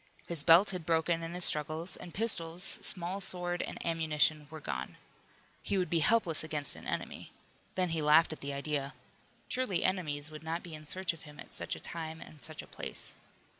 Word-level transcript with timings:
His 0.27 0.43
belt 0.43 0.71
had 0.71 0.83
broken 0.83 1.21
in 1.21 1.35
his 1.35 1.45
struggles, 1.45 1.95
and 1.95 2.11
pistols, 2.11 2.79
small 2.81 3.21
sword 3.21 3.61
and 3.61 3.77
ammunition 3.85 4.47
were 4.49 4.59
gone. 4.59 4.97
He 5.61 5.77
would 5.77 5.91
be 5.91 5.99
helpless 5.99 6.43
against 6.43 6.75
an 6.75 6.87
enemy. 6.87 7.31
Then 7.75 7.89
he 7.89 8.01
laughed 8.01 8.33
at 8.33 8.39
the 8.39 8.51
idea. 8.51 8.95
Surely 9.47 9.83
enemies 9.83 10.31
would 10.31 10.41
not 10.41 10.63
be 10.63 10.73
in 10.73 10.87
search 10.87 11.13
of 11.13 11.21
him 11.21 11.39
at 11.39 11.53
such 11.53 11.75
a 11.75 11.79
time 11.79 12.19
and 12.19 12.41
such 12.41 12.63
a 12.63 12.67
place. 12.67 13.15